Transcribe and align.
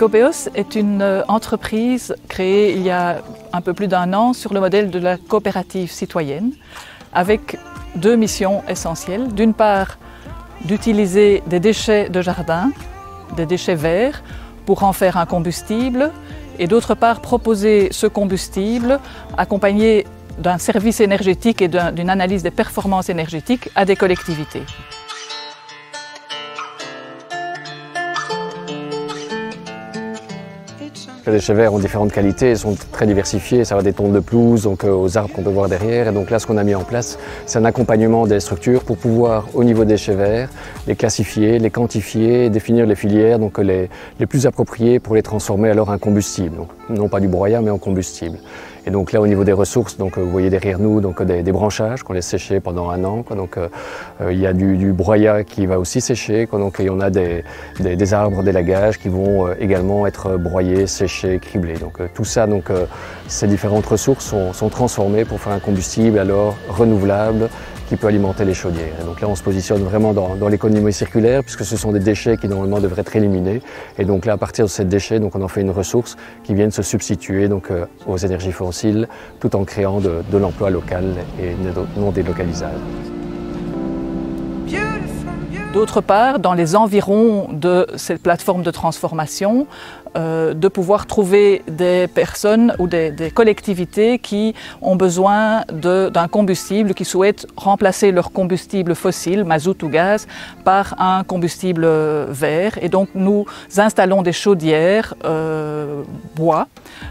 Ecopeos 0.00 0.48
est 0.54 0.76
une 0.76 1.02
euh, 1.02 1.22
entreprise 1.28 2.14
créée 2.26 2.72
il 2.72 2.80
y 2.80 2.88
a 2.88 3.20
un 3.52 3.60
peu 3.60 3.74
plus 3.74 3.86
d'un 3.86 4.14
an 4.14 4.32
sur 4.32 4.54
le 4.54 4.60
modèle 4.60 4.88
de 4.90 4.98
la 4.98 5.18
coopérative 5.18 5.92
citoyenne 5.92 6.52
avec 7.12 7.58
deux 7.96 8.16
missions 8.16 8.62
essentielles. 8.66 9.28
D'une 9.34 9.52
part, 9.52 9.98
d'utiliser 10.64 11.42
des 11.48 11.60
déchets 11.60 12.08
de 12.08 12.22
jardin, 12.22 12.72
des 13.36 13.44
déchets 13.44 13.74
verts, 13.74 14.22
pour 14.64 14.84
en 14.84 14.94
faire 14.94 15.18
un 15.18 15.26
combustible 15.26 16.12
et 16.58 16.66
d'autre 16.66 16.94
part 16.94 17.20
proposer 17.20 17.88
ce 17.90 18.06
combustible 18.06 19.00
accompagné 19.36 20.06
d'un 20.38 20.56
service 20.56 21.00
énergétique 21.00 21.60
et 21.60 21.68
d'une 21.68 22.08
analyse 22.08 22.42
des 22.42 22.50
performances 22.50 23.10
énergétiques 23.10 23.68
à 23.74 23.84
des 23.84 23.96
collectivités. 23.96 24.62
Les 31.26 31.32
déchets 31.32 31.52
verts 31.52 31.74
ont 31.74 31.78
différentes 31.78 32.12
qualités, 32.12 32.56
sont 32.56 32.76
très 32.92 33.06
diversifiés, 33.06 33.64
ça 33.66 33.76
va 33.76 33.82
des 33.82 33.92
tons 33.92 34.10
de 34.10 34.20
pelouse 34.20 34.62
donc, 34.62 34.84
euh, 34.84 34.92
aux 34.92 35.18
arbres 35.18 35.34
qu'on 35.34 35.42
peut 35.42 35.50
voir 35.50 35.68
derrière. 35.68 36.08
Et 36.08 36.12
donc 36.12 36.30
là, 36.30 36.38
ce 36.38 36.46
qu'on 36.46 36.56
a 36.56 36.64
mis 36.64 36.74
en 36.74 36.82
place, 36.82 37.18
c'est 37.44 37.58
un 37.58 37.64
accompagnement 37.66 38.26
des 38.26 38.40
structures 38.40 38.82
pour 38.84 38.96
pouvoir, 38.96 39.46
au 39.54 39.62
niveau 39.62 39.84
des 39.84 39.94
déchets 39.94 40.14
verts, 40.14 40.48
les 40.86 40.96
classifier, 40.96 41.58
les 41.58 41.70
quantifier, 41.70 42.48
définir 42.48 42.86
les 42.86 42.94
filières 42.94 43.38
donc 43.38 43.58
les, 43.58 43.90
les 44.18 44.26
plus 44.26 44.46
appropriées 44.46 44.98
pour 44.98 45.14
les 45.14 45.22
transformer 45.22 45.68
alors 45.68 45.90
en 45.90 45.98
combustible. 45.98 46.56
Donc, 46.56 46.68
non 46.88 47.08
pas 47.08 47.20
du 47.20 47.28
broyat, 47.28 47.60
mais 47.60 47.70
en 47.70 47.78
combustible. 47.78 48.38
Et 48.86 48.90
donc 48.90 49.12
là, 49.12 49.20
au 49.20 49.26
niveau 49.26 49.44
des 49.44 49.52
ressources, 49.52 49.96
donc, 49.98 50.18
vous 50.18 50.30
voyez 50.30 50.48
derrière 50.48 50.78
nous 50.78 51.00
donc, 51.00 51.22
des, 51.22 51.42
des 51.42 51.52
branchages 51.52 52.02
qu'on 52.02 52.14
laisse 52.14 52.26
sécher 52.26 52.60
pendant 52.60 52.88
un 52.90 53.04
an. 53.04 53.24
Donc, 53.36 53.56
euh, 53.56 53.68
euh, 54.20 54.32
il 54.32 54.40
y 54.40 54.46
a 54.46 54.52
du, 54.52 54.76
du, 54.76 54.92
broyat 54.92 55.44
qui 55.44 55.66
va 55.66 55.78
aussi 55.78 56.00
sécher. 56.00 56.46
Quoi. 56.46 56.58
Donc, 56.58 56.80
et 56.80 56.88
on 56.88 57.00
a 57.00 57.10
des, 57.10 57.44
des, 57.78 57.96
des 57.96 58.14
arbres 58.14 58.42
d'élagage 58.42 58.98
qui 58.98 59.08
vont 59.08 59.48
euh, 59.48 59.54
également 59.60 60.06
être 60.06 60.38
broyés, 60.38 60.86
séchés, 61.00 61.38
criblés. 61.38 61.78
Donc, 61.78 62.00
euh, 62.00 62.08
tout 62.12 62.24
ça, 62.24 62.46
donc, 62.46 62.68
euh, 62.68 62.84
ces 63.26 63.46
différentes 63.46 63.86
ressources 63.86 64.26
sont, 64.26 64.52
sont 64.52 64.68
transformées 64.68 65.24
pour 65.24 65.40
faire 65.40 65.54
un 65.54 65.60
combustible 65.60 66.18
alors 66.18 66.56
renouvelable 66.68 67.48
qui 67.88 67.96
peut 67.96 68.06
alimenter 68.06 68.44
les 68.44 68.54
chaudières. 68.54 68.96
Et 69.00 69.04
donc 69.04 69.20
là, 69.20 69.28
on 69.28 69.34
se 69.34 69.42
positionne 69.42 69.82
vraiment 69.82 70.12
dans, 70.12 70.36
dans 70.36 70.48
l'économie 70.48 70.92
circulaire 70.92 71.42
puisque 71.42 71.64
ce 71.64 71.76
sont 71.76 71.90
des 71.90 71.98
déchets 71.98 72.36
qui 72.36 72.48
normalement 72.48 72.80
devraient 72.80 73.00
être 73.00 73.16
éliminés. 73.16 73.62
Et 73.98 74.04
donc 74.04 74.26
là, 74.26 74.34
à 74.34 74.36
partir 74.36 74.66
de 74.66 74.70
ces 74.70 74.84
déchets, 74.84 75.18
donc 75.18 75.34
on 75.34 75.42
en 75.42 75.48
fait 75.48 75.62
une 75.62 75.74
ressource 75.82 76.16
qui 76.44 76.54
vient 76.54 76.70
se 76.70 76.82
substituer 76.82 77.48
donc, 77.48 77.70
euh, 77.70 77.86
aux 78.06 78.18
énergies 78.18 78.52
fossiles 78.52 79.08
tout 79.40 79.56
en 79.56 79.64
créant 79.64 80.00
de, 80.00 80.22
de 80.30 80.38
l'emploi 80.38 80.70
local 80.70 81.04
et 81.42 81.56
non 81.96 82.10
délocalisable. 82.12 82.80
D'autre 85.72 86.00
part, 86.00 86.40
dans 86.40 86.54
les 86.54 86.74
environs 86.74 87.46
de 87.52 87.86
cette 87.94 88.20
plateforme 88.20 88.62
de 88.64 88.72
transformation, 88.72 89.68
euh, 90.16 90.54
de 90.54 90.68
pouvoir 90.68 91.06
trouver 91.06 91.62
des 91.68 92.08
personnes 92.08 92.74
ou 92.78 92.86
des, 92.86 93.30
collectivités 93.34 94.18
qui 94.18 94.54
ont 94.82 94.96
besoin 94.96 95.62
d'un 95.72 96.28
combustible, 96.28 96.94
qui 96.94 97.04
souhaitent 97.04 97.46
remplacer 97.56 98.10
leur 98.10 98.32
combustible 98.32 98.94
fossile, 98.94 99.44
mazout 99.44 99.82
ou 99.82 99.88
gaz, 99.88 100.26
par 100.64 101.00
un 101.00 101.22
combustible 101.24 101.86
vert. 102.28 102.78
Et 102.82 102.88
donc 102.88 103.08
nous 103.14 103.44
installons 103.76 104.22
des 104.22 104.32
chaudières 104.32 105.14
euh, 105.24 106.02
bois 106.34 106.66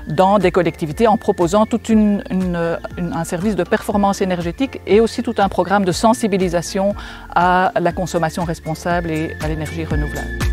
dans 0.07 0.39
des 0.39 0.51
collectivités 0.51 1.07
en 1.07 1.17
proposant 1.17 1.65
tout 1.65 1.79
un 1.89 3.23
service 3.23 3.55
de 3.55 3.63
performance 3.63 4.21
énergétique 4.21 4.81
et 4.85 4.99
aussi 4.99 5.23
tout 5.23 5.35
un 5.37 5.49
programme 5.49 5.85
de 5.85 5.91
sensibilisation 5.91 6.95
à 7.33 7.71
la 7.79 7.91
consommation 7.91 8.43
responsable 8.43 9.11
et 9.11 9.35
à 9.41 9.47
l'énergie 9.47 9.85
renouvelable. 9.85 10.48